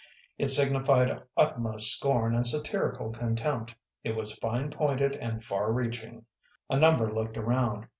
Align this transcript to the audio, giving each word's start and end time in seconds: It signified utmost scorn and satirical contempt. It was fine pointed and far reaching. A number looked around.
It 0.39 0.49
signified 0.49 1.21
utmost 1.37 1.95
scorn 1.95 2.33
and 2.33 2.47
satirical 2.47 3.11
contempt. 3.13 3.75
It 4.03 4.15
was 4.15 4.35
fine 4.37 4.71
pointed 4.71 5.15
and 5.15 5.45
far 5.45 5.71
reaching. 5.71 6.25
A 6.71 6.75
number 6.79 7.13
looked 7.13 7.37
around. 7.37 7.85